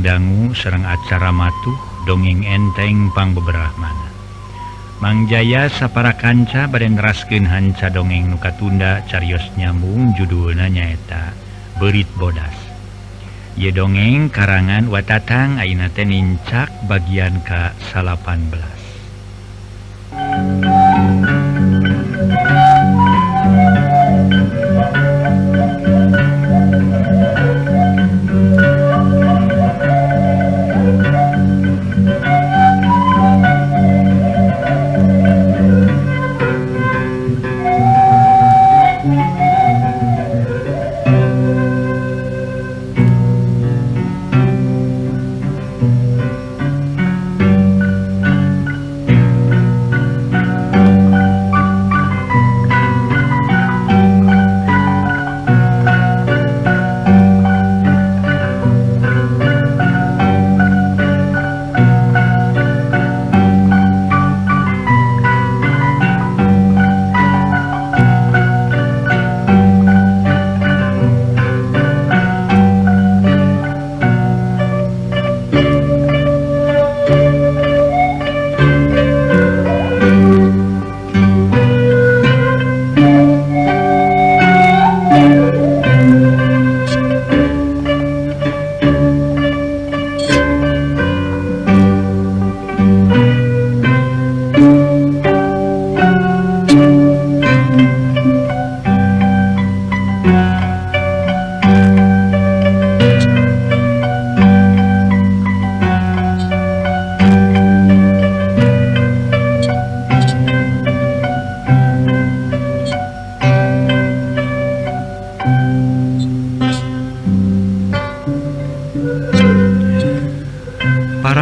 [0.00, 1.76] dangu Serang acara matuh
[2.08, 4.08] dongeng entengpang beberapamana
[4.98, 11.38] Mangjaya sapara kanca badenrasken hanca dongeng nuka tunda carios nyambung judul nanyaeta
[11.78, 12.58] berit bodas.
[13.54, 18.77] Ye dongeng karangan watatang Ainaten nincak bagian ka 18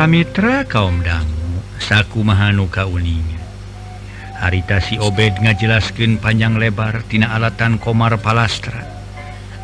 [0.07, 3.43] Mitra kaum dangu saku Mahanuka uninya
[4.39, 8.87] haritasi obed ngajelaskan panjang lebar tina alatan Komar Palastra.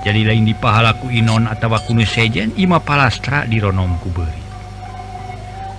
[0.02, 4.42] Jadi lain di pahalaku Inon atau kuno sejen Ima Palastra di Ronom kuberi.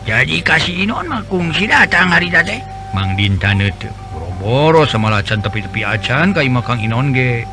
[0.07, 2.55] Jadi kasih Inon makung si datang hari tadi
[2.95, 7.43] Mang Dinta nete boro-boro sama lacan tepi-tepi acan kai makang Inon ge.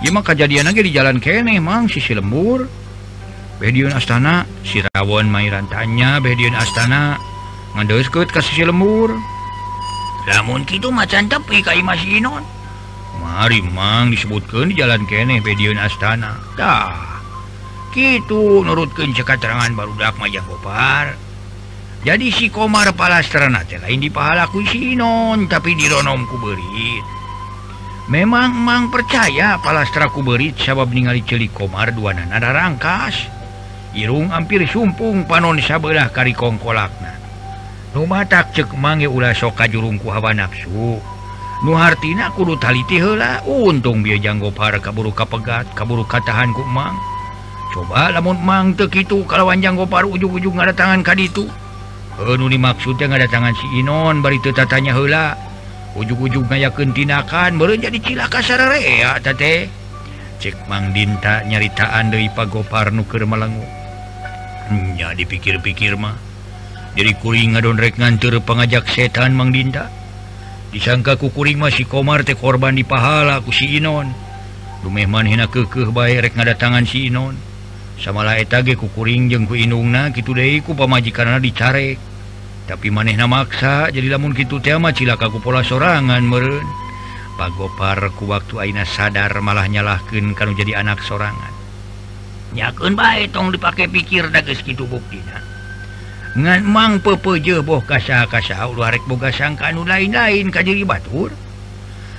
[0.00, 2.81] Ima kejadian lagi di jalan kene mang sisi lembur.
[3.62, 7.14] Bedion Astana Sirawon Mairantanya Bedion Astana
[7.78, 9.14] ngadeukeut ka sisi lemur
[10.26, 12.42] Namun kita macan tepi kai Imah Sinon.
[13.22, 16.42] Mari mang disebutkan di jalan keneh Bedion Astana.
[17.94, 21.14] Kita nurutkan nurutkeun cek baru barudak majang kopar.
[22.02, 24.58] Jadi si Komar Palastrana teh ini dipahala ku
[25.46, 27.06] tapi dironom ku Berit.
[28.10, 33.31] memang mang percaya Palastra ku Berit, sabab ningali celik Komar duanana rangkas
[33.92, 37.12] Irung hampir sumpung panon sabelah kari kongkolakna.
[37.92, 40.96] Rumah tak cek mange ulah soka jurungku hawa nafsu.
[41.60, 46.96] Nuhartina kudu taliti hela untung dia janggo para kaburu kapegat kaburu katahan ku Mang.
[47.72, 51.44] coba lamun Mang teu kitu kalawan janggo par ujung-ujung ngadatangan ka ditu.
[52.16, 55.36] Anu dimaksudnya ngadatangan si Inon bari teu tatanya heula.
[55.92, 59.68] Ujung-ujung ngayakeun tinakan meureun jadi cilaka sararea teh
[60.40, 63.81] cek mang dinta nyaritaan deui pagopar nu keur malengu
[64.72, 66.16] hanya dipikir-pikir mah.
[66.96, 69.88] Jadi kuring ngadonrek ngantur pengajak setan Mang Dinda.
[70.72, 74.08] Disangka kukuring masih komar teh korban di pahala aku si Inon.
[74.80, 77.36] Lumehman hina kekeh bae rek ngadatangan si Inon.
[78.00, 82.00] Samalah eta ge kukuring jeung ku inungna kitu deui ku pamajikanna dicarek.
[82.64, 86.64] Tapi manehna maksa jadi lamun kitu teh mah cilaka ku pola sorangan meureun.
[87.36, 91.61] Pagopar ku waktu aina sadar malah nyalahkeun kanu jadi anak sorangan.
[92.52, 95.52] nyaken baik tong dipakai pikir dages gitu buktina
[96.32, 101.28] ngan mang pepeje boh kasa kasa ulah rek boga sangka anu lain-lain ka diri batur.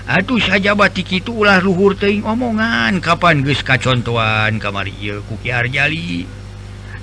[0.04, 6.28] Atuh sajabatik itu ulah luhur teing omongan kapan geus kacontoan kamari ieu ku Ki Arjali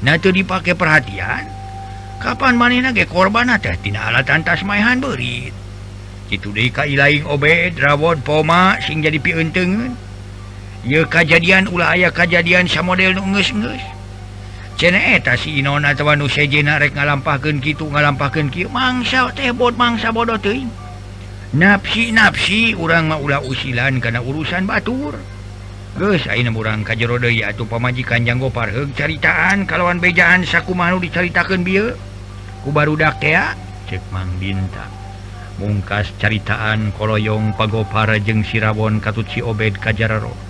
[0.05, 1.49] nah teu dipake perhatian
[2.21, 5.57] kapan manehna ge korban teh tina alatan tasmaihan beurit.
[6.31, 9.99] Kitu deui ka ilaing obed rawon poma sing jadi pieuteungeun
[10.81, 13.53] Ye kejadian ulah aya kejadian sa model nunges
[14.81, 17.93] ceeta eh, si rek ngalampahkan gitu
[18.49, 20.65] ki mangsa tebot mangsa bodoh te.
[21.53, 25.21] nafsi nafsi urang mau maulah usilan karena urusan Batur.
[26.01, 31.77] Kurang kajro atau pemajikan janggo parheg caritaan kalauwan bejaan saku mau diceritakan bi
[32.65, 34.89] ku baru dak cek mang bintang
[35.61, 40.50] mungkas caritaan koloyong pagopara jeung Sirabon katut si Obed Kajararo.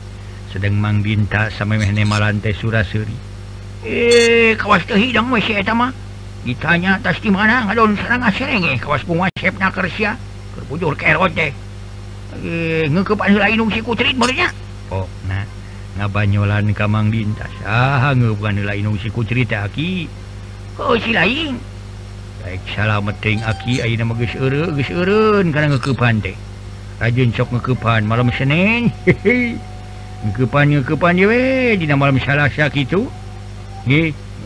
[0.51, 3.15] sedang Mang Binta sama lantai Surasuri.
[3.87, 5.95] Eh kawas kehidang masih etama
[6.45, 8.77] ditanya atas di mana ngadon serang asreng eh.
[8.77, 10.17] Kawas penguasep na kersia
[10.53, 11.55] kerbujur kerot deh eh,
[12.43, 14.49] eh ngekepan lain si kutrit barunya
[14.91, 15.45] oh nah
[15.97, 19.91] ngabanyolan ka Mang Binta sah ngekepan lain si kutrit eh, aki?
[20.81, 21.61] Oh si lain.
[22.41, 23.85] Baik salamet ting aki.
[23.85, 26.33] Ayeuna mah geus eureun geus eureun kana ngeukepan teh.
[26.97, 28.89] Rajin sok ngeukepan malam Senin.
[29.05, 29.70] Hehehe
[30.29, 33.09] kepanpanwe malam salahya itu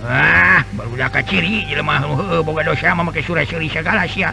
[0.05, 0.95] ah baru
[1.27, 4.31] ciri jelemah oh, boga dosa memakai surat seri segala sia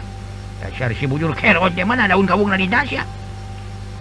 [0.63, 3.03] dasar si bujur kerot di mana daun kawung di dasya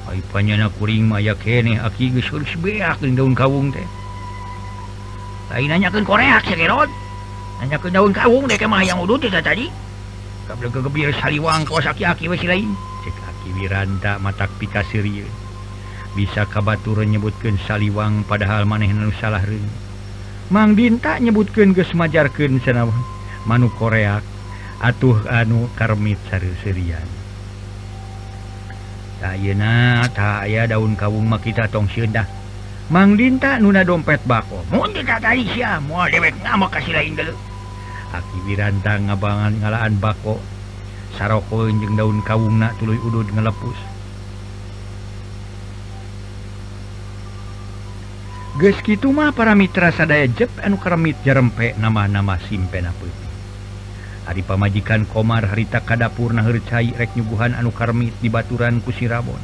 [0.03, 3.87] Aipanya panyana kuring maya kene aki gesur sebeak dengan daun kawung teh.
[5.55, 6.91] Lain nanyakan korea si kerot.
[7.63, 9.71] Nanyakan daun kawung deh kemah yang udut itu tadi.
[10.51, 12.75] Kabel kegebir saliwang kawas aki aki wes lain.
[13.07, 15.42] Cek aki wiranta matak pika serius.
[16.13, 19.65] bisa kabatur nyebutkan saliwang padahal maneh nu salah ring
[20.53, 22.85] Mang Dinta nyebutkan gesmajarkan sena
[23.49, 24.21] Manu Koreak
[24.85, 27.09] atuh anu karmit sari serian
[29.23, 32.27] Ayeuna tak aya daun kawung mah kita tong sieundah.
[32.91, 34.67] Mang Dinta nuna dompet bako.
[34.75, 37.31] Mun kita tadi sia moal dewek ngamuk kasih lain dulu
[38.11, 40.43] Aki Wiranta ngabangan ngalaan bako.
[41.15, 43.92] Sarokoeun jeung daun kawungna tuluy udud ngelepus.
[48.53, 52.85] Gemah para Mitra sadaya Jep anu keremit jarempe nama-nama simpen
[54.29, 59.41] hari pamajikan Komar harita kadapurna hercai rek nyuguhan anu Karmit di baturan kusirabon.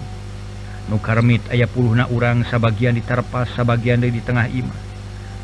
[0.93, 1.65] Nu Karmit aya
[1.97, 4.89] na urang sabagian diterpas sebagian dari di tengah Imah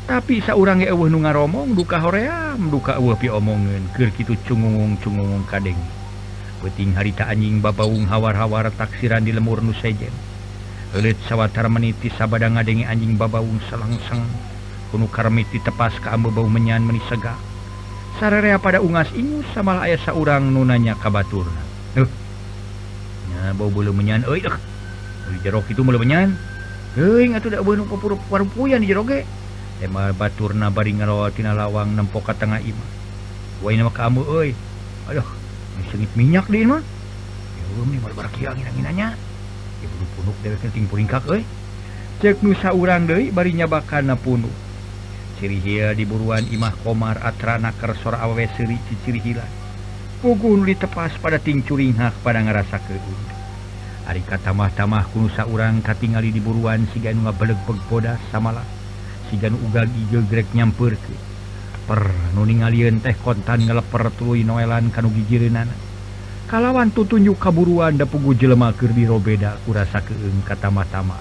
[0.05, 5.81] tapi seorang ewe nu ngaromong duka hoream duka pi omongen ker gitu cungung cungung kadeng
[6.61, 10.13] peting harita anjing babaung hawar-hawar taksiran di lemur nusejen
[10.95, 14.23] elit sawwatara meniti sabada ngadenge anjing babaung selangseng
[14.89, 17.35] kuno karmiti tepas ke ambebau menyan menisega
[18.15, 21.43] sararea pada ungas ingus sama ayah saurang nunanya kabatur
[21.99, 22.07] eh
[23.35, 24.23] ya bau bulu menyan.
[24.23, 24.55] Euy deh
[25.41, 26.29] jerok itu mulai menyan.
[26.95, 29.25] Euy atuh da beunuh papurup warpuyan di jerok
[29.83, 32.89] ema baturna bari ngalawa tina lawang nempo ka tengah imah
[33.59, 34.49] wa mah kamu euy.
[35.11, 35.27] Aduh
[35.91, 39.24] sengit minyak di mah ya umi malah barakiang angin-anginannya
[40.15, 41.45] punuk deweting puring kakek
[42.21, 44.53] cek nusa urang Dei barinya bakana punuk.
[45.35, 49.65] Cirihia di buruan Imah Komar atrana kersor awe seri ciciri hilang
[50.23, 53.19] pugun ditepas pada tingcuringhak pada ngerasa keun
[54.09, 58.65] Arika tamah-tamah kunusa urang katingali di buruan siganu ngabeleg-beg bodas samalah
[59.27, 61.13] siganu ugal ijegrek nyamper ke
[61.85, 65.84] per nuning alien teh kontan ngeleper tuluy noelan kanu gijirinana
[66.45, 71.17] kalawan tutunjuk kaburuan dapugu jelemaker dirobeda kurasa keeng kata-tama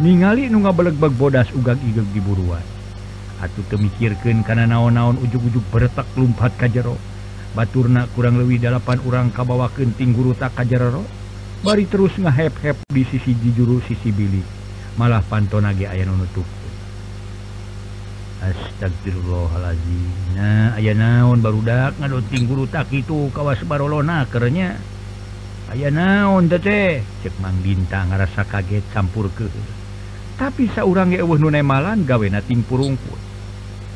[0.00, 2.64] ningali nu ngabelegbag bodas ugag igeg diburuan
[3.44, 6.96] atuh temikirkan karena naon-naon ujug-ujug beretak lumpat kajjaro
[7.52, 11.04] Baturna kurang lebih delapan urang kabawa kenting guru tak kajjarro
[11.60, 14.40] bari terus ngahep-hep di sisi jijuru sisi Billy
[14.96, 16.48] malah pantonage aya nunutup
[18.42, 20.02] astagfirullahalazi
[20.34, 24.74] nah aya naon barudak ngadoting guru tak itu kawas barolona kerenya
[25.70, 29.46] aya naon tete cek mang bintang ngerasa kaget campur ke.
[30.36, 33.16] Tapi seorang ge eueuh nu nemalan gawe nating purungkul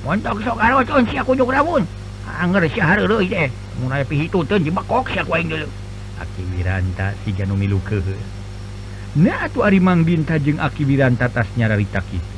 [0.06, 1.82] montok sok arocon si aku juk rabun.
[2.22, 3.50] Ah, anger si hareureui teh.
[3.82, 5.70] Mun aya pihituteun jebakok si aku aing deuleu
[6.16, 8.16] Aki Wiranta siga nu milukeun.
[9.20, 12.36] Nah atuh ari Mang Binta jeung Aki Wiranta tas nyararita kitu.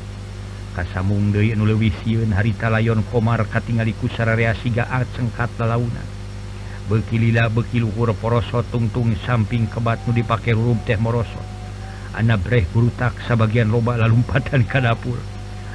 [0.78, 6.18] kasamung Dewi nulewiun harita layon Komar katinggaliku sararea siga cengkat lalauna
[6.88, 11.38] bekilila bekiluhur poroso tungtung samping kebat nu dipakai rum teh moroso.
[12.16, 15.20] Anak breh burutak sebagian loba lalumpatan ke dapur.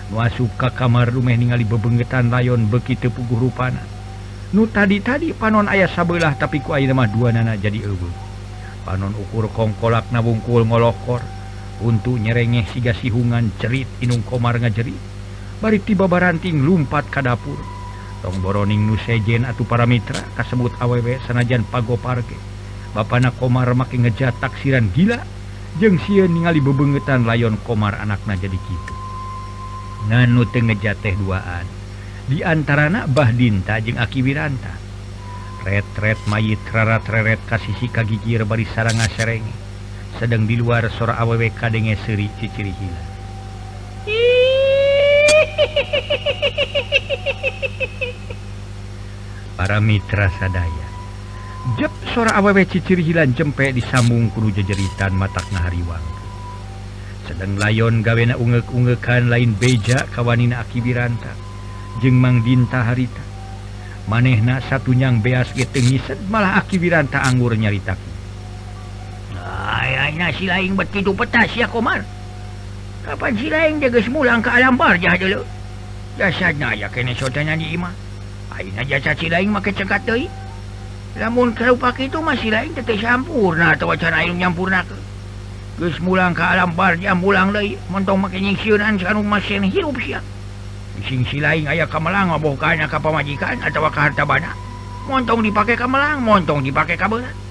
[0.10, 3.80] Masuk ke kamar rumah ningali bebengetan layon begitu puguh rupana.
[4.54, 8.10] Nu tadi tadi panon ayah sabelah tapi ku air mah dua nana jadi ebu
[8.84, 11.43] panon ukur kongkolak nabungkul ngolokor.
[11.84, 14.98] untuk nyerengeh siga sihungan cerit inung komar ngajerit.
[15.60, 17.60] Bari tiba baranting lumpat ka dapur.
[18.24, 22.40] Tong boroning nu sejen atuh para mitra kasebut awewe sanajan pago parke
[22.96, 25.20] bapana komar make ngejat taksiran gila
[25.76, 28.96] jeng sieun ningali bebengetan layon komar anakna jadi kitu.
[30.08, 31.68] Nganu teu ngejat teh duaan.
[32.24, 34.72] Di antarana Bah Dinta jeung Aki Wiranta.
[35.68, 39.63] Retret mayit rarat reret kasisi kagigir bari saranga serenge
[40.22, 43.04] sedang di luar sora awewe kadenge seri ciciri hila
[49.58, 50.88] para mitra sadaya.
[51.80, 56.04] Jeb sora awewe ciciri hilan jempe disambung kudu jejeritan matak ngahariwang
[57.24, 61.32] sedang layon gawena ungek-ungekan lain beja kawanina akibiranta.
[62.04, 63.24] Jeng mang dinta harita.
[64.12, 68.13] Manehna satunyang beas geteng ngised malah akibiranta anggur nyaritaku
[70.34, 72.02] si lain begitu peta si komar
[73.04, 75.44] Kapan si lain jaga semulang ke alam barjah dulu?
[76.16, 77.92] Jasadnya ya kena sotana di imah.
[78.56, 80.32] Aina jasad si lain maka cekat doi.
[81.20, 84.96] Lamun kalau pakai itu masih lain tetap sempurna atau wacana ilmu nyampurna ke?
[85.84, 90.24] Gus mulang ke alam barjah mulang doi Mentong makin nyingsiunan sarung masin hirup siap
[91.04, 94.56] Sing si lain ayah kamelang bohkan ke pemajikan atau ke harta bana.
[95.12, 97.43] Montong dipakai kamelang, montong dipakai kabelan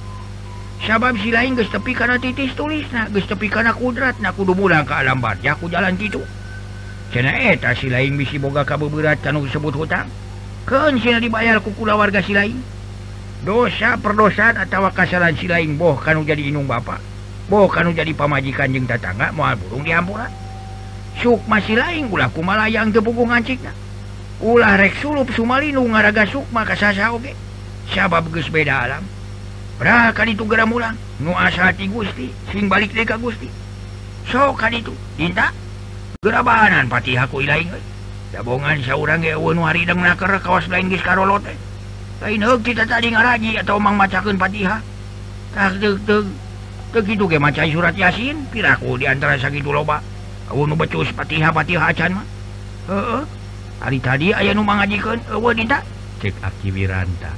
[0.83, 4.93] sabab si lain tepi karena titis tulis nah tepi karena kudrat na kudu mudah ke
[4.93, 6.23] alam alambat ya aku jalan gitu
[7.13, 10.09] cenaeta eh, si lain bisi boga kabuberat kan disebut hutang?
[10.65, 12.57] Ke sina dibayar ku kula warga si lain.
[13.45, 16.99] Dosa perdosan atau kesalahan si lain boh kan jadi inung bapak.
[17.53, 20.31] Boh kan jadi pamajikan jeng tetangga moal burung diampunan
[21.21, 23.77] Sukma si lain gula kumala yang tepukung ngancik nah
[24.41, 27.37] ulah rek sulup sumalinu ngaraga sukma kasasa oge.
[27.93, 29.05] Sabab geus beda alam.
[30.29, 33.49] itu geramulan nuasati Gusti sing balik deka Gusti.
[34.29, 35.55] So kan itu minta
[36.23, 37.43] gerabanan pati aku
[38.33, 38.81] gabongan
[40.41, 41.59] kawas lain eh.
[42.23, 44.81] lain kita tadi ngaraji atau Mang macakan Fatihah
[46.93, 50.05] begitu nah, maca surat Yasin piraku diantara sakit loba.
[50.77, 52.21] Becus Fatihah Fatihah can
[53.83, 55.19] hari tadi aya nu ngajikan
[56.23, 57.35] cek aktiviranta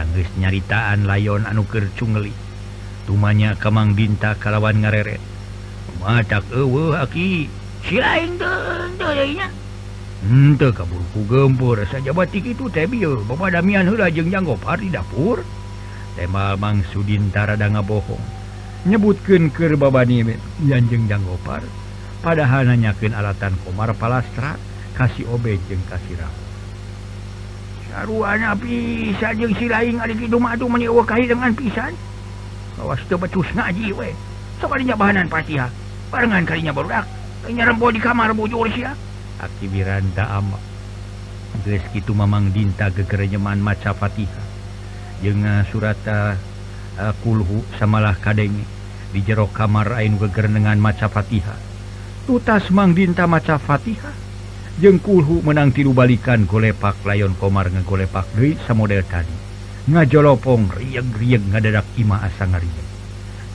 [0.00, 2.32] sanggus nyaritaan layon anuker cungeli.
[3.04, 5.20] Tumanya Kamang Dinta kalawan ngareret
[6.00, 6.40] mata
[10.72, 11.84] kaburku gempur.
[11.84, 15.44] Saja batik itu tebil Bapak Damian Hulajeng Janggopar di dapur.
[16.16, 18.24] Temal mang Mangsu Dintaradanga ngabohong.
[18.88, 20.24] Nyebutkan ke babani
[20.64, 21.60] Yanjeng Janggopar.
[22.24, 24.56] Padahananyakin alatan Komar Palastra.
[24.96, 26.39] Kasih obejeng kasih rapat
[27.90, 31.90] Saruana pisah jeung si lain adik hidung madu menyewa kahi dengan pisan.
[32.78, 34.14] Awas teu becus ngaji we.
[34.62, 35.66] Sakalinya bahanan Fatihah.
[36.14, 37.02] Barengan kalinya barudak.
[37.42, 38.94] Kalinya rembo di kamar bujur sia.
[39.42, 40.54] Aki Wiranda ama.
[41.66, 44.46] Geus kitu Mamang Dinta gegerenyeman maca Fatihah.
[45.26, 46.38] Jeung surata
[46.94, 48.64] uh, ah, kulhu samalah kadenge
[49.10, 51.58] di jero kamar aing gegerenengan maca Fatihah.
[52.30, 54.29] Tutas Mang Dinta maca Fatihah.
[54.80, 59.36] jengkulhu menang tiru balikan golepak layon komar ngegolepak Dwi samodel tadi.
[59.92, 62.88] Ngajolopong rieg-rieg ngadadak ima asa ngarieg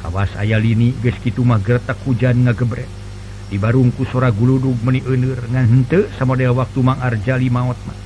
[0.06, 2.86] kawas aya lini geskitu mah gertak hujan ngagebrek
[3.50, 7.98] di barungku sora guludug meni euneur ngahente samodel waktu Mang Arjali maot mah.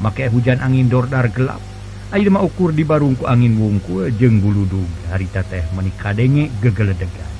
[0.00, 1.60] Make hujan angin dordar gelap.
[2.14, 4.86] Ayeuna mah ukur di barungku angin wungkul jeung guludug.
[5.10, 7.30] Harita teh meni kadenge gegeledegan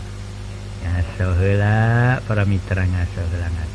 [0.80, 3.69] ngasoheula para mitra ngasoheula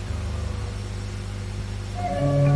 [2.25, 2.54] Thank you.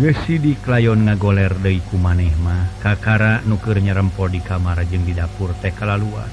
[0.00, 6.00] gesi di klayon ngagoler Deiku manehmah kakara nuker nyerempo di kamar jeng di dapur tekala
[6.00, 6.24] luar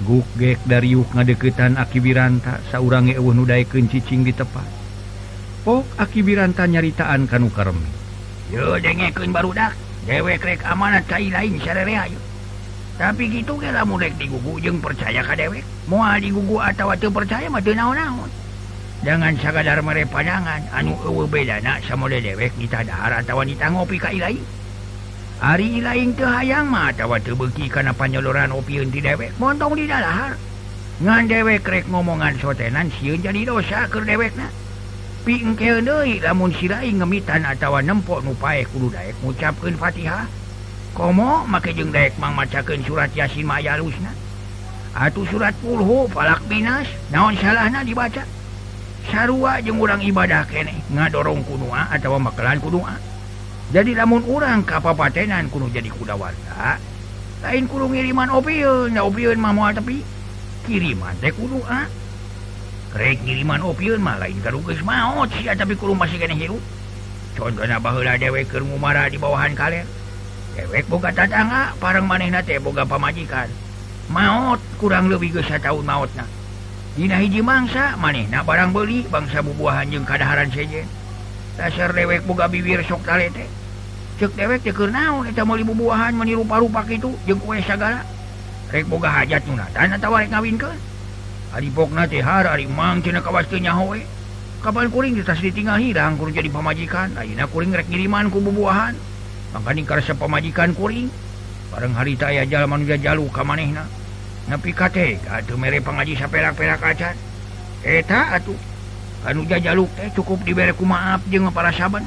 [0.00, 4.64] gukgek dari yuk ngadeketan akibiranta saurange eueuh nu daekeun cicing di tepat.
[5.60, 7.84] Pok akibiranta nyaritaan kanu karemi
[8.48, 9.76] yo dengekeun barudak
[10.08, 12.08] dewek rek amanat cai lain sarerea
[12.96, 15.68] tapi gitu ge lamun rek digugu jeung percaya ka dewek.
[15.84, 18.23] Moal digugu atawa teu percaya mah teu naon-naon.
[19.04, 20.96] jangan sadar mere panangan anu
[21.28, 24.10] beda sama dewek ditadaharatawan ditang ngopi ka
[25.44, 30.40] hari lain kehaang matawa tebeki karena panyeluran opiun di dewek montong di dahar
[31.04, 34.48] ngan dewek rek ngomongan sotenan siun jadi dosa ke dewek na
[35.24, 40.28] pingke deui lamun sira ngemitan atawa nempok nu pae kudu daek ngucapkeun Fatihah.
[40.92, 44.12] Komo make jeung daek mangmacakeun surat Yasin maya lusna.
[44.94, 48.33] Atuh surat pulhu falak binas naon salahna dibaca?
[49.04, 52.96] Sarua jeung urang ibadah kene ngadorong kunua atau makalan kunua.
[53.72, 56.78] Jadi lamun urang kapapatenan kuno jadi kuda warga
[57.44, 60.00] lain kudu ngiriman opiun ya opiun mah moal tepi
[60.64, 61.84] kiriman teh kudu ah
[62.96, 66.62] rek ngiriman opiun mah lain karugeus maot oh, sia tapi kudu masih kene hirup.
[67.34, 69.84] Contohna baheula dewek keur ngumara di bawahan kaler.
[70.54, 73.50] Dewek boga tatangga parang manehna teh boga pamajikan.
[74.08, 76.24] Maot kurang lebih geus tahun mautna
[76.94, 80.86] Dina hiji mangsa maneh na barang beli bangsa bubuahan jeung kadaharan sejen
[81.58, 83.50] dasar dewek buka bibir sok talete
[84.22, 88.06] cek dewek ceker naon eta meuli bubuahan meni rupa-rupa kitu jeung kue sagala.
[88.70, 90.78] Rek boga hajat nuna dan atawa rek ngawinkeun
[91.58, 94.06] ari bokna teh har ari mang cenah kawastu nyaho we.
[94.62, 97.18] Kapan kuring geus ditinggal hirang kuring jadi pamajikan.
[97.18, 98.94] Ayeuna kuring rek ngiriman ku bubuahan.
[99.50, 101.10] Mangka ningkar pamajikan kuring
[101.74, 103.82] bareng harita aya jalan manusia jalu ka manehna
[104.48, 107.16] napi katek atuh mere pengaji saperak-perak acan
[107.84, 108.58] eta eh, atuh.
[109.24, 112.04] Anuja jaluk teh cukup dibereku maaf jeung para saban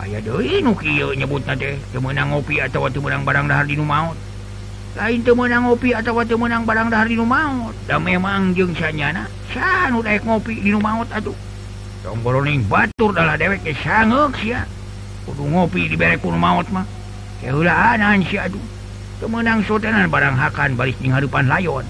[0.00, 3.76] aya deui nu kieu nyebutna teh teu meunang ngopi atawa teu meunang barang dahar di
[3.76, 4.16] nu maot
[4.96, 8.72] lain teu meunang ngopi atawa teu meunang barang dahar di nu maot da memang jeung
[8.72, 11.36] sanyana sanu daek ngopi di nu maot atuh
[12.00, 14.64] tomboloning batur dalah dewek teh sangeuk sia.
[15.28, 16.88] Kudu ngopi dibere ku maot mah.
[17.44, 18.60] Keulaan si aduh
[19.20, 21.84] kemenang sotenan barang Hakan balik Hapan layon.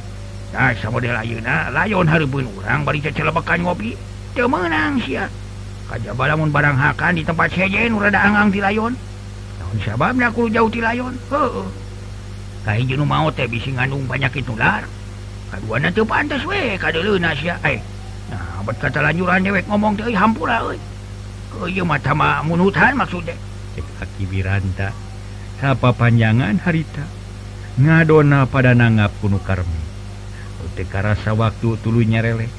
[0.50, 3.94] Nah, model Ayuna layon Harpun urang balikkan ngopi.
[4.34, 4.98] Menang
[5.90, 8.98] Kajbalamun barang Hakan di tempat sejen udagang di layon.
[9.62, 11.14] Tahun sababnya aku jauh di layon.
[12.66, 14.84] Kajinu mau teh bisi ngandung penyakit ular
[15.50, 17.82] kaguana tuh pantas we kade leunas ya eh
[18.30, 20.78] nah abad kata lanjuran dewek ngomong teh hampura euy
[21.50, 23.34] ke ieu mata mah munutan maksudnya
[23.74, 24.94] cek aki biranta.
[25.60, 27.04] Apa panjangan harita?
[27.80, 29.80] ngadona pada nangap kuno Karmi.
[30.68, 32.52] Utekarasa waktu tulu nyarele.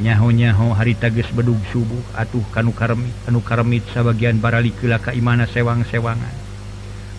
[0.00, 3.12] Nyaho-nyaho hari tagis bedug subuh atuh kanu Karmi.
[3.28, 6.36] Anu karmit sabagian barali baralikila kaimana sewang-sewangan.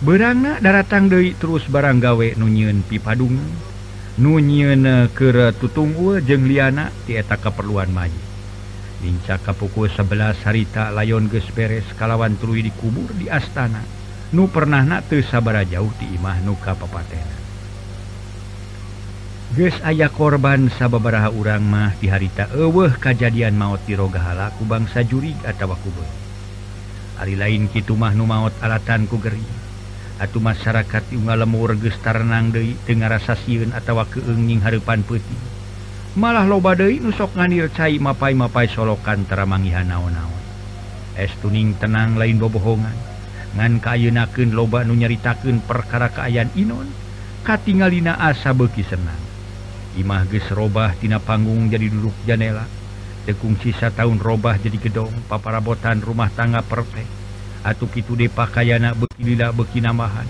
[0.02, 3.38] Berangna daratang deui terus barang gawe nunyiun pipadung.
[4.18, 8.28] Nunyiun keur tutunggu jeung liana ti eta keperluan maju
[8.98, 13.97] Inca ka pukul 11 harita layon gesperes kalawan tulu dikubur di astana.
[14.32, 17.36] nu pernah nate sabara jauh di imah nuka papatena
[19.56, 25.40] Ges aya korban sababaraha urang mah di harita eweh kajadian maut di tirogahalaku bangsa jurig
[25.40, 26.04] atau kubur
[27.18, 29.42] Ari lain kitu mah Nu maut alatan ku geri.
[30.22, 35.58] Atau masyarakat juga lemur gestarang De tengah rasa siun atau keenging harepan putih
[36.18, 40.42] malah lobade nusok nganir cair mapai-mapai solokan teramangihan naon-naon.
[41.14, 43.17] Es tuning tenang lain bobohongan.
[43.58, 46.86] ngan kayunaken loba nu nyaritaken perkara keayaan Inon
[47.42, 49.18] katingalina asa beki senang.
[49.98, 52.70] Imah ges robah tina panggung jadi duduk janela.
[53.26, 57.18] Tekung sisa tahun robah jadi gedong paparabotan rumah tangga pertek
[57.60, 60.24] atuh itu de pakaiana bekilila bekinamahan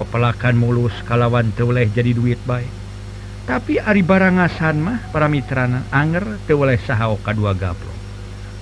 [0.00, 2.72] pepelakan mulus kalawan teweleh jadi duit baik
[3.44, 7.92] tapi Ari barang ngasan mah para mitrana anger teweleh sahao kadua gaplo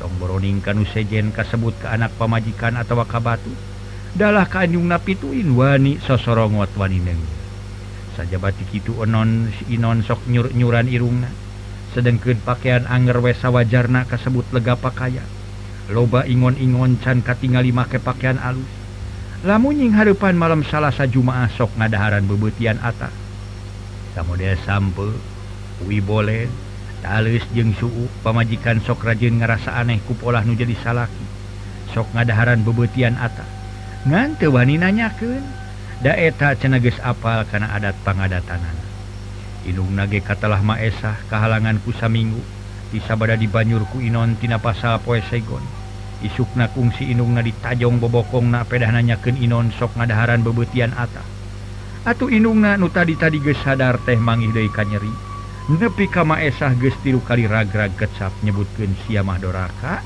[0.02, 3.69] tong boroning kanu sejen kasebut ke anak pamajikan atau kabatu.
[4.16, 7.20] dalah kanyung napituin wani sosorongot wani neng.
[8.18, 11.30] Saja batik itu onon si Inon sok nyur-nyuran irungna.
[11.94, 15.22] Sedengkeun pakaian anger wesa wajarna kasebut lega pakaya.
[15.90, 18.70] Loba ingon-ingon can katingali make pakaian alus.
[19.40, 23.08] Lamun nying harapan malam salahsa Jumaah sok ngadaharan bebetian atas
[24.12, 25.16] kamu dia sampe
[25.88, 26.44] wi boleh
[27.00, 31.24] Talis jeung suhu pemajikan sok rajin ngerasa aneh kupolah nu jadi salaki.
[31.96, 33.48] Sok ngadaharan bebetian atas
[34.08, 35.44] ngante wani nanyaken
[36.00, 38.80] daeta ceneges apal karena adat pangadaatanan
[39.68, 42.40] Inung nage katalah Maesah kehalangan kusa minggu
[42.88, 45.60] disabada di Banyurku Inontina pasal poe Saigon.
[46.24, 51.20] Isukna kungsi Inung na ditajong bobokong na pedah nanyaken Inon sok ngadaharan bebetian Atta.
[52.08, 55.12] Atuh inung na nu tadi tadi ge sadar teh mangih mangidai kanyeri
[55.68, 60.00] nepi kama Esah gestilu kali ragrag kecap nyebutken siamah doraka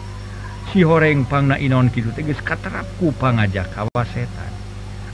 [0.72, 4.52] sihoreng pang na Inon Kidul teges katerap ku pangajak kawasetan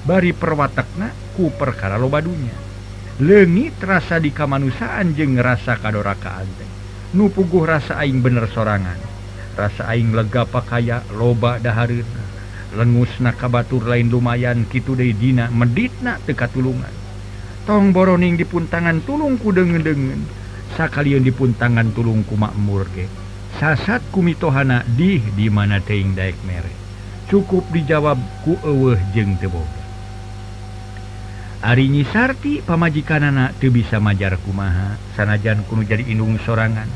[0.06, 2.54] bari perwatakna ku perkara lo badunya
[3.20, 6.70] lengi terasa di kamanusiaan jeng ngerasa kadorakaan teh.
[7.12, 8.96] Nu puguh rasa aing bener sorangan.
[9.58, 11.60] Rasa aing lega pakaya loba
[12.70, 16.94] lengus na kabatur lain lumayan kitu deui dina meditna teu katulungan.
[17.68, 20.24] Tong boroning dipuntangan tulungku ku deungen-deungen
[20.78, 23.04] sakalian dipuntangan tulungku makmur ge
[23.60, 26.72] sasat kumitohana di dimana teing Daek merek
[27.28, 29.84] cukup dijawab kuweh jeng teboga
[31.60, 34.96] Arinyi Sarti pamajikan anak tuh bisa majar kumaha.
[35.12, 36.88] Sanajan kuno jadi inung sorangan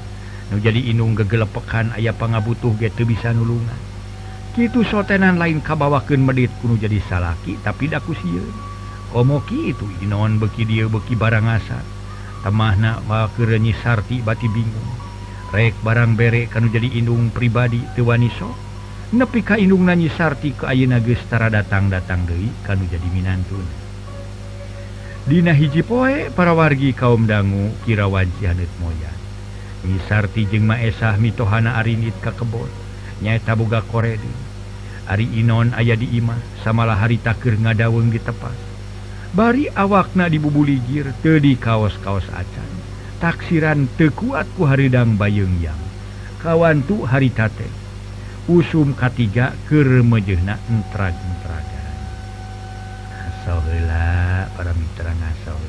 [0.48, 3.76] nu jadi inung gegelepekan ayah pangabutuh gitu bisa nulungan.
[4.56, 8.48] Gitu sotenan lain kabawaken medit kuno jadi salaki tapi daku siun
[9.12, 11.84] komoki itu Inon beki dia beki barang asa
[12.40, 15.03] temahna wa kerenyi Sarti bati bingung.
[15.54, 18.50] rek barang berek kan jadi inung pribadi Tewaniso
[19.14, 23.62] nepi ka inung nanyi sarti ke Ayeuna Gestara datang-datang Dewi kan jadi Minantun
[25.30, 29.14] Dina hiji poe para wargi kaum dangu kirawan Cihanut moyan
[29.84, 32.72] Nisarti jeung Maesah mitohana Arinit ka kebon.
[33.20, 34.32] Nyaeta boga koredi
[35.04, 38.56] Ari Inon ayah di Imah samalah hari takir ngadaweng di tepas.
[39.36, 42.83] Bari awakna dibubuligir tedi kaos-kaos acan.
[43.22, 45.78] taksiran tekuatku Haridang bayeng yang.
[46.42, 47.68] Kawan Bayungyang hari tate.
[48.44, 51.74] Usum ketiga kemejehna entra-entraga
[53.44, 55.63] asallah para mitra ngasal.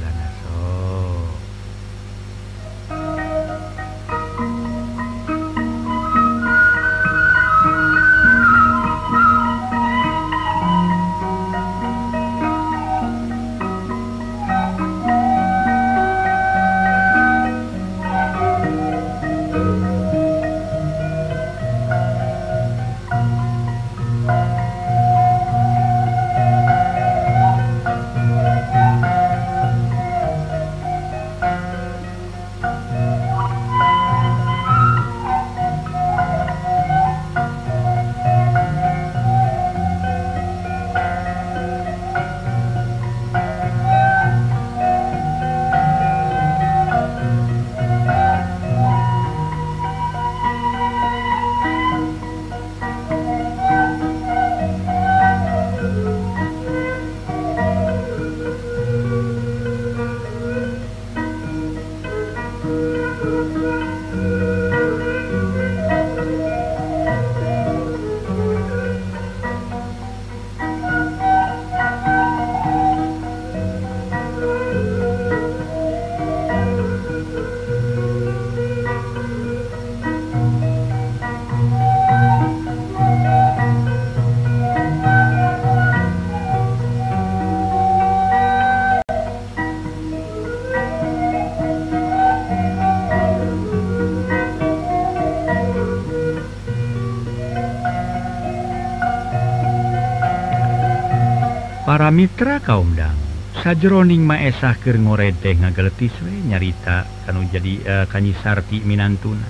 [101.96, 103.16] para mitra kaum dang
[103.64, 109.48] sajroning Maesah ke ngore teh ngageletiswe nyarita kan jadi eh, uh, kanyisarti Minantuna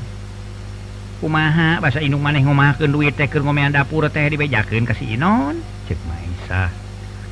[1.26, 5.58] kumaha bahasa inung maneh ngomahken duit teh ngomean dapur teh dibejaken kasih Inon?
[5.90, 6.70] Cek Maesah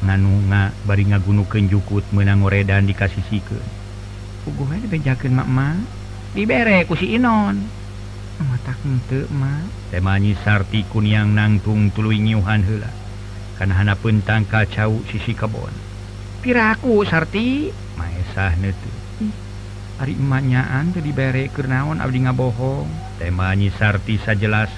[0.02, 3.70] nganunga bari ngagunu jukut menang ngoredan dikasih sikeun
[4.50, 5.78] puguh we dibejakeun mak ma
[6.34, 7.62] dibere ku si Inon.
[8.42, 9.62] Mata henteu ma.
[9.94, 13.03] Teh manyisarti kuniang nangtung tuluy ngiuhan heula.
[13.58, 15.74] karena pun tangka cau sisi kebon.
[16.42, 17.70] Piraku sarti.
[17.94, 18.58] Maesah
[20.04, 22.90] harimanyaan tuh diberre kenaon Abdi ngabohong.
[23.22, 24.70] Temanyi sarti sa jelas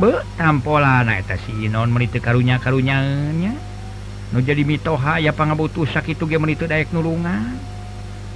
[0.00, 0.08] be
[0.40, 3.52] tampola naeta si non menit karunya karunyanya
[4.32, 7.58] nu jadi mitoha ya pangabutuh sakit ge menit dayak nulungan.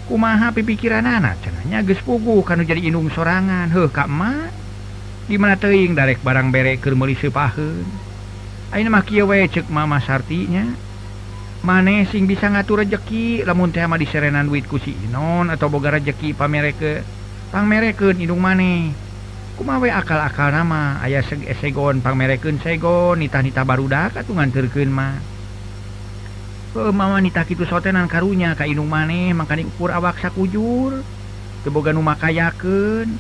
[0.07, 3.73] Kumaha pipikiran anak cenanya geus puguh kanu jadi inung sorangan.
[3.73, 4.51] Heh kak emak
[5.27, 8.06] di mana teing darek barang bere keur meuli seupaheun
[8.75, 10.67] Eh, cek mama sartinya
[11.63, 16.35] mane sing bisa ngatur rezeki lamun tema di Serenan duit kusi Inon atau boga rejeki
[16.35, 17.07] pamereke.
[17.55, 18.91] Pangmereken hidung maneh
[19.55, 25.15] kumawe akal-akal nama ayah eh, segon pangmereken segon nita-nita barudak atuh nganterkeun mah
[26.75, 31.07] eh, oh, mama nita kitu sotenan karunya ka indung maneh makani ukur awak sakujur
[31.63, 33.15] teu boga nu makayakeun.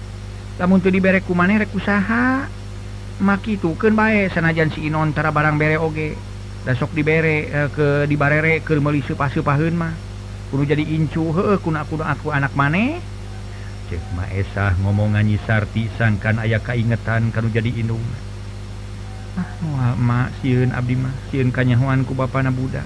[0.58, 2.50] Lamun teu dibere ku maneh rek usaha
[3.22, 6.16] maki tuken baik sanajan si Inontara barang bere oge.
[6.66, 9.94] Dasok diberre e, eh, ke dibarere ke melisu pasu pahun mah.
[10.50, 12.98] Perlu jadi incu he kun aku aku anak maneh
[13.86, 18.02] cek Maesah ngomongan nyisarti sangkan ayah kaingetan kalau jadi Indung.
[19.36, 22.82] Ah, siun Abdi mah siun kanyahuanku Bapak Nabuda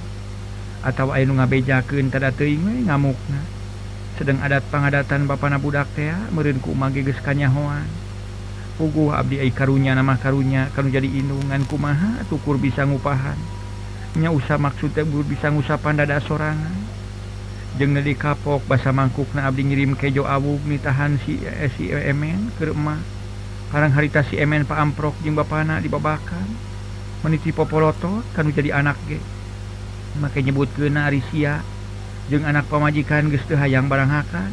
[0.83, 3.38] atau Ayu ngabejakeun tada teuing eh, ngamukna
[4.19, 7.87] sedang adat pengadatan Bapak Nabudak teh ah, meureun ku mage geus kanyahoan
[8.81, 15.21] pugu Abdi karunya nama karunya kalau jadi inungan kumaha tukur bisa ngupahannya usah maksud tebur
[15.21, 16.73] bisa ngusapan dada sorangan.
[17.77, 22.09] Jeng di kapok basa mangkuk na Abdi ngirim kejo awu nitahan si eh, si eh,
[22.09, 22.97] emen ke rumah
[23.69, 26.49] karang harita si emen pak amprok jeng bapana dibabakan.
[27.21, 29.21] Meniti popoloto kan jadi anak ge.
[30.25, 31.61] Make nyebut ke Arisia
[32.33, 34.51] jeng anak pemajikan geste hayang baranghakan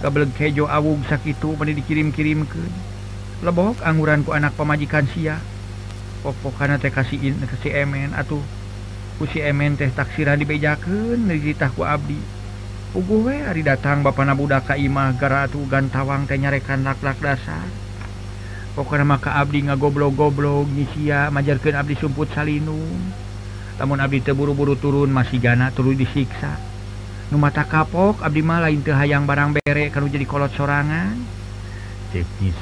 [0.00, 2.89] kabel kejo awu sakitu meni dikirim-kirim ke
[3.40, 5.40] lebok angguranku anak pemajikan sia.
[6.20, 8.44] Pokok karena teh kasihin ke si emen atuh.
[9.16, 12.20] Ku emen teh taksirah dibejakeun rizitahku abdi.
[12.92, 17.64] Uguh hari datang ba nabudak ka imah gara tuh gantawang teh nyarekan laklak dasar.
[18.76, 23.00] Pokoknya maka abdi ngagoblog-goblog nisia majarkan abdi sumput salinung.
[23.80, 26.60] Namun abdi teburu-buru turun masih gana turun disiksa.
[27.32, 31.39] Nu mata kapok abdi mah lain teu hayang barang bere kalau jadi kolot sorangan.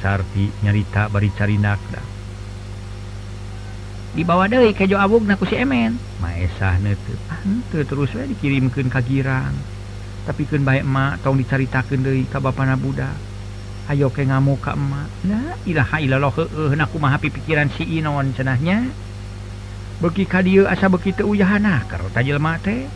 [0.04, 2.04] Sarti nyarita bari cari nakda
[4.12, 5.96] dibawa dari kejo abuk naku si emen.
[6.20, 7.16] Maesah nete
[7.88, 9.56] terus we dikirimkan kagirang
[10.28, 13.08] tapi kan baik emak tong dicaritakan dari ka bapak nabuda
[13.88, 15.08] ayo ke ngamu ka emak.
[15.24, 18.84] Nah ilaha ilallah heeh naku maha pikiran si inon cenahnya.
[20.04, 22.87] Beki kadio asa begitu teu uyahana karo tajil mate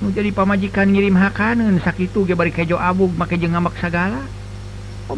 [0.00, 4.39] nu jadi pamajikan ngirim hakaneun sakitu ge bari kejo abuk make jeung ngamak sagala.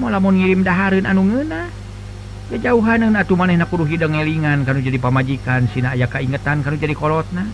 [0.01, 1.69] lamun ngirim daharun anu ngena
[2.49, 7.49] kejauhan atuh maneh nakuruh hidang ngelingan kalau jadi pamajikan Sina aya kaingetan kalau jadi kolotna.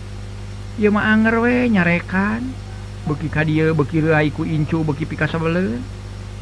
[0.79, 2.43] Ya ma anger we nyarekan
[3.07, 3.99] beki ka dia beki
[4.31, 5.79] ku incu beki pika sebele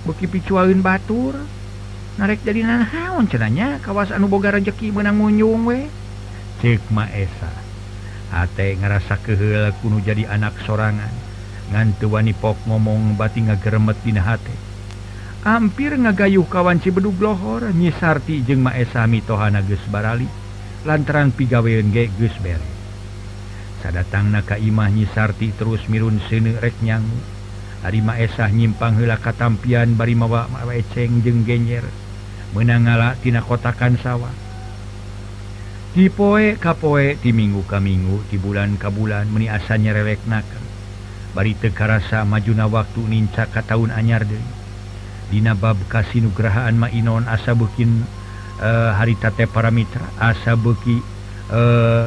[0.05, 1.33] beki picualin batur
[2.21, 5.89] narek jadi nanahaun cenanya kawas anu boga rejeki menang ngunyung we.
[6.61, 7.49] Cek ma esa
[8.33, 11.13] ate ngerasa kehel kuno jadi anak sorangan
[11.73, 14.66] ngan wani pok ngomong bati ngageremet dina hati
[15.45, 20.25] hampir ngagayuh kawan si Cibedug lohor nyisarti jeung Maesa mitohana Ges Barali
[20.87, 22.65] lantaran pigaweun ge Ges bere.
[23.83, 27.21] Sadatang na kaimah nyisarti terus mirun sene rek nyangu.
[27.85, 31.85] Ari Maesa nyimpang heula katampian bari mawa eceng jeung genyer.
[32.55, 34.33] meunang ngala tina kotakan sawah.
[35.93, 40.23] Di poe ka poe ti minggu ka minggu ti bulan ka bulan meni asa nyerelek.
[41.37, 44.56] Bari teu karasa majuna waktu ninca ka taun anyar deui
[45.27, 48.07] Dinabab Kasinugrahaan Mainon asa bukin
[48.59, 51.03] uh, eh, haritate para Mitra asa beki
[51.51, 52.05] uh, eh,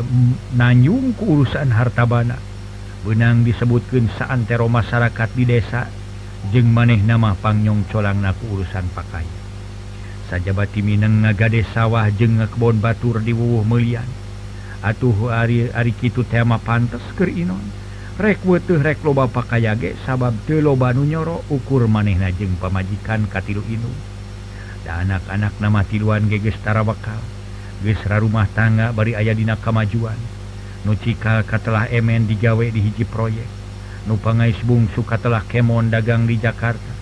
[0.57, 2.41] nanyum ke urusan hartabana
[3.05, 5.89] benang disebutkan saantero masyarakat di desa
[6.53, 9.25] jeng maneh nama Pangyong colang naku urusan pakai.
[10.33, 14.07] Sajabati Minang ngagade sawah jeng kebon Batur di Wuuh Melian
[14.81, 17.80] atuh Ari Ari Kitu tema pantas ke Inon
[18.21, 23.89] rek weteh rek loba pakayage sabab te loba nyoro ukur maneh najeng pamajikan katilu inu.
[24.85, 27.17] Dan anak-anak nama tiluan gegestara bakal
[27.81, 30.21] gesra rumah tangga bari ayah dina kemajuan
[30.85, 33.49] nucikal katelah emen digawe di hiji proyek
[34.05, 36.93] nupangais bungsu katelah kemon dagang di Jakarta.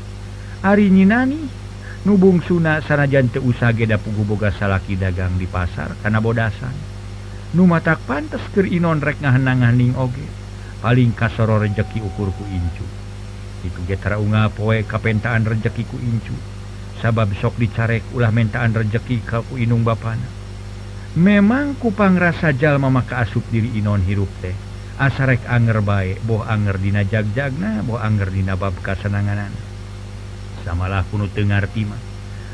[0.63, 1.39] Ari nyinani
[2.07, 6.75] nubung Suna sanajan teusa geda puguboga salaki dagang di pasar karena bodasan.
[7.59, 10.48] Nu matak pantes ke Inon rek ngahananganing oge.
[10.79, 12.87] paling kasoro rejeki ukurku incu.
[13.67, 16.35] Itu getara unga poe kapentaan rejekiku incu.
[16.99, 20.27] Sabab sok dicarek ulah mentaan rejeki kaku inung bapana.
[21.19, 24.55] Memang kupang rasa jalma maka asup diri inon hirup teh.
[24.99, 29.55] Asarek anger baik boh anger dina jagjagna boh anger dina bab kasenanganan.
[30.67, 31.95] Samalah kuno tengar tima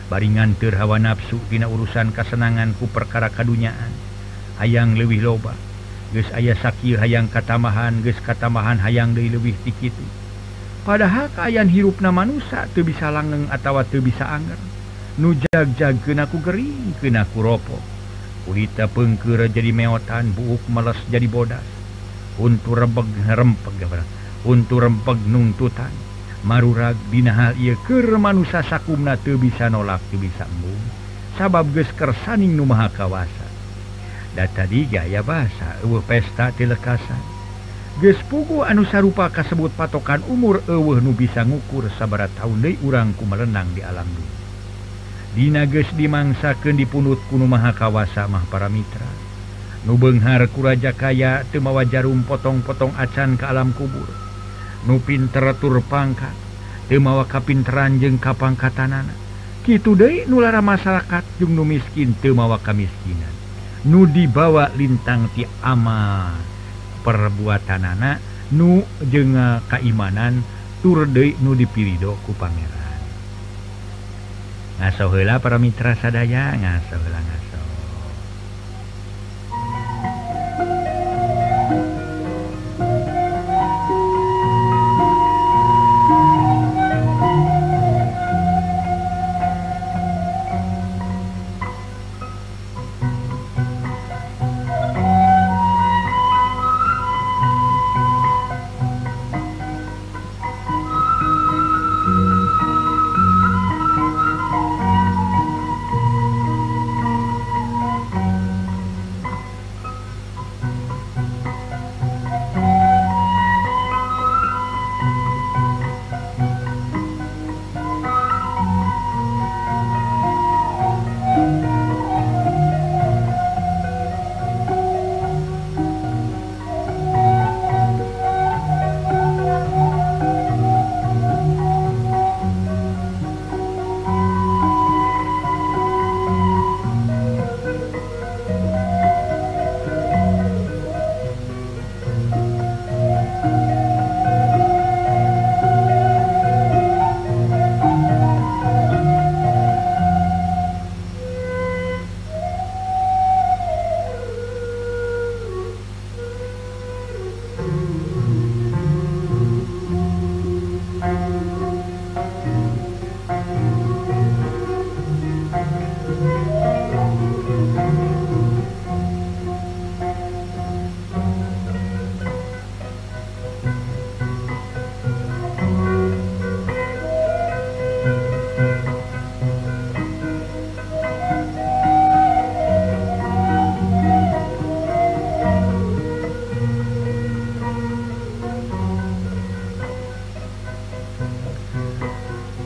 [0.08, 3.92] baringan ter hawa nafsu dina urusan kasenangan ku perkara kadunyaan.
[4.60, 5.56] Hayang lewih loba.
[6.14, 9.90] guys ayah sakit hayang katamahan guys katamahan hayang dari lebih dikit.
[10.87, 14.61] Padahal keayaan hirupna manusia nusa tuh bisa langeng atau tuh bisa anger.
[15.18, 17.83] Nujag-jag kenaku gering kenaku rokok
[18.44, 21.66] kulita pengkera jadi meotan buuk meles jadi bodas.
[22.38, 23.74] Untuk rebeg rempeg
[24.46, 25.90] untuk rempeg nuntutan
[26.44, 30.85] marurag bina hal ia kermanusa sakumna tuh bisa nolak tuh bisa embung.
[31.35, 33.43] Sabab geus kersaning nu maha kawasa.
[34.34, 37.14] data dijaya bahasa pesta tilekasa
[38.02, 43.86] gespugu anu sarupa kasebut patokan umur ewe nu bisa ngukur sababat tahun urangku merenang di
[43.86, 44.42] alam dunia.
[45.34, 49.06] Dinages dimangsaken dipunut kuno maha kawasa mah para mitra
[49.86, 54.08] nubenghar kuraja kaya temawa jarum potong-potong acan ke alam kubur.
[54.90, 56.34] Nupin teratur pangkat
[56.90, 59.14] temawa kapinteran jeng kapangkatanana
[59.64, 63.33] gitu deh nulara masyarakat jung nu miskin temawa kemiskinan
[63.84, 66.40] nu dibawa lintang ti amal
[67.04, 68.18] perbuatan anak
[68.56, 70.40] nu jenga keimanan
[70.80, 73.00] tur nu dipirido ku pangeran.
[74.80, 77.53] Ngasohela para mitra sadaya ngasohela ngaso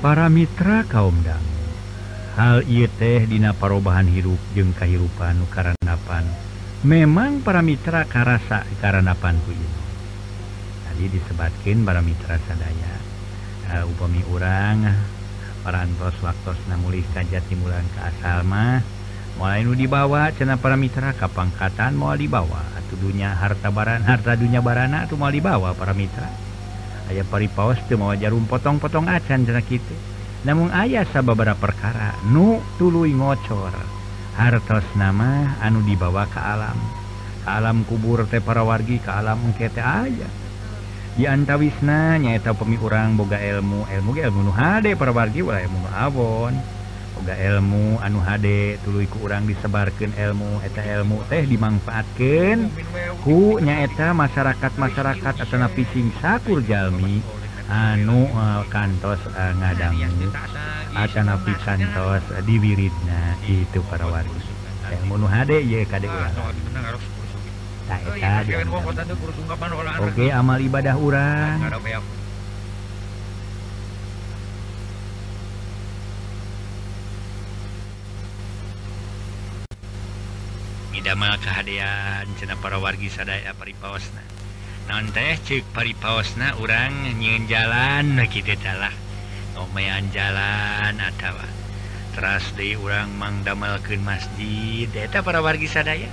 [0.08, 1.44] para mitra kaum dang.
[2.32, 6.24] Hal I teh dina perubahan hirup jeung kahirupan karenapan
[6.80, 9.52] memang para mitra karasa karanapan ku
[10.88, 12.96] tadi disebatkan para mitra sadaya.
[13.68, 14.88] Uh, upami urang
[15.60, 18.80] parantos waktu namulih kajati timulan ke asalma
[19.36, 22.64] mulai nu dibawa cena para mitra kapangkatan mau dibawa.
[22.80, 26.47] Atau dunya harta baran harta dunya barana atau mau dibawa para mitra
[27.08, 29.96] aya pari paus tuh mau jarum potong-potong acan jenak itu
[30.46, 33.74] namun ayah sababara perkara nu tulu ngocor
[34.38, 36.78] hartos nama anu dibawa ke alam.
[37.42, 40.30] Ke alam kubur teh para wargi ke alam kete aja
[41.18, 46.54] dianta Wisna nyaeta pemi kurang boga ilmu ilmu ilmu Hde para wargi wala ilmu Abon
[47.18, 52.70] Oga ilmu anu HD tuluiku urang disebarkan ilmu eta ilmu teh dimanfaatkan
[53.26, 57.18] hunyaeta masyarakat masyarakat atau napi sing sakur Jami
[57.66, 59.98] anu uh, kantos e, uh, ngadang
[60.94, 64.40] akan napi kantos uh, e, di wiridna itu para warga.
[65.02, 66.34] Ilmu nu HD ya kade urang
[70.06, 71.58] Oke amal ibadah urang.
[81.08, 84.20] damel kehaan cena para wargi sadaya paripaosna.
[84.92, 88.92] Non teh cek paripaosna orang nyiin jalan kita gitulah
[89.56, 91.48] ngomean jalan atawa
[92.12, 94.84] teras di orang mang damelkeun masjid.
[94.92, 96.12] Eta para wargi sadaya.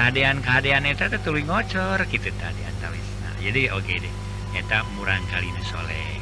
[0.00, 4.14] Keadaan-keadaan eta teh tuluy ngocor kitu tadi antawisna jadi oke okay deh.
[4.56, 6.16] Eta murang kali soleh.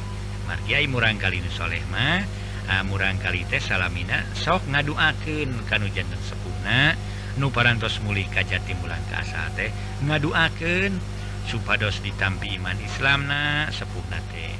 [0.51, 2.27] Mar kiai murang kali soleh mah
[2.67, 6.99] ah, murang kali teh salamina sok ngaduakeun kanu janten sepuna
[7.41, 9.73] nu parantos mulih kajjati bulan keasa teh.
[10.05, 11.01] Ngaduaken
[11.49, 14.53] supados ditampi iman Islamna sepuh sepuhnate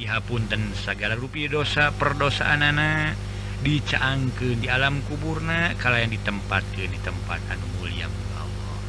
[0.00, 3.12] dihapunten segala rupi dosa perdosaan anak
[3.60, 8.08] dicaangke di alam kuburna kalian yang tempat di tempat anu mulia
[8.40, 8.80] Allah.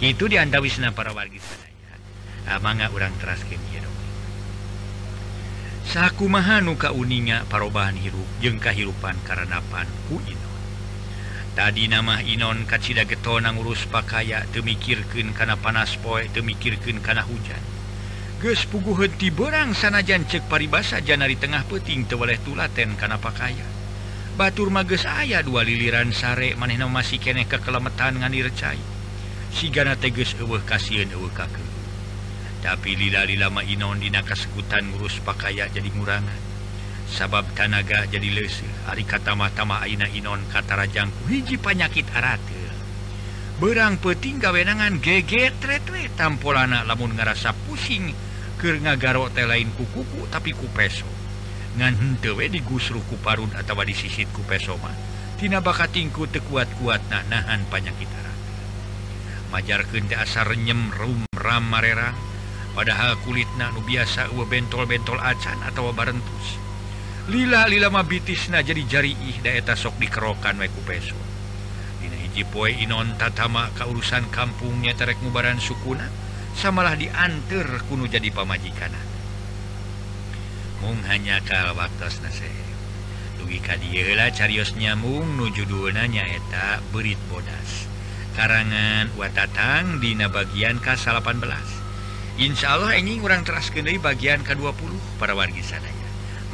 [0.00, 1.94] Itu diantawisna para wargi sadaya.
[2.48, 3.84] Ah, Amanga urang teraskeun ieu
[5.86, 10.45] sakumaha nu kauninga parobahan hirup jeung kahirupan karenapan ku ieu
[11.56, 17.76] tadi nama Inon kacita getona ngurus pakaya temikirkan karena panas poe temikirkan karena hujan.
[18.36, 23.64] Ges pugu heti berang sanajan cek paribasa janari tengah peting tewaleh tulaten karena pakaya
[24.36, 28.76] Batur mages ayah dua liliran sare maneh masih keneh kekelemetan ngani recai
[29.56, 31.64] Sigana teges eueuh kasihan eueuh kake
[32.60, 36.55] Tapi lila-lila ma Inon dina kasekutan ngurus pakaya jadi murangan
[37.06, 42.66] sabab tanaga jadi lesil hari kata-matama Aina Inon katarajangku hiji panyakit arate.
[43.56, 45.56] Berang peting kawenangan GG
[46.18, 48.12] tampol anak lamun ngerasa pusing.
[48.56, 51.08] Ke ngagaro teh lain kukuku tapi ku peso.
[51.76, 54.92] Ngan hentewe digusru ku parun atau di sisit ku peso mah.
[55.36, 58.56] Tina bakatingku tekuat-kuat na nahan panyakit arate.
[59.52, 62.16] Majar kente asar nyem rum ram marerang.
[62.76, 66.65] Padahal kulit na nu biasa uwe bentol-bentol acan atau barentus
[67.26, 71.18] lila lilama bitis na jadi jari ih daeta sok dikerokan waiku peso.
[71.98, 76.06] Dina hiji poe Inon tatama kauurusan kampungnya terek mubaran sukuna
[76.54, 79.06] samalah diantar kuno jadi pamajikanan
[80.80, 82.48] mung hanya kal waktu nase
[83.42, 87.90] dugi kadilah carios nyamung nuju duna nyaeta berit bodas.
[88.36, 91.24] Karangan watatang dina bagian ke 18
[92.36, 95.95] Insya Allah ini kurang teras kendai bagian ke-20 para wargi sana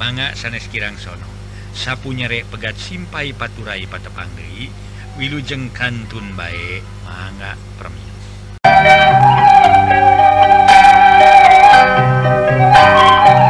[0.03, 1.31] manga sanes kirang sono
[1.71, 4.67] sapu nyerek pegat simpai paturai patepangdei
[5.15, 8.03] wilujeng kantun bae manga permi
[12.73, 13.42] Thank you.